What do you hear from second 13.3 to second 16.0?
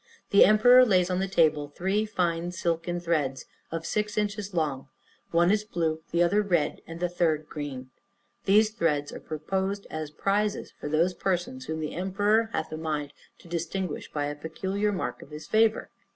to distinguish by a peculiar mark of his favor.